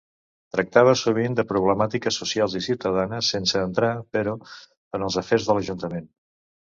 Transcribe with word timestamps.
Tractava 0.53 0.93
sovint 1.01 1.35
de 1.39 1.43
problemàtiques 1.51 2.17
socials 2.21 2.55
i 2.59 2.63
ciutadanes, 2.69 3.29
sense 3.35 3.61
entrar, 3.67 3.93
però, 4.17 4.35
en 4.99 5.07
els 5.09 5.19
afers 5.25 5.51
de 5.51 5.59
l'Ajuntament. 5.59 6.11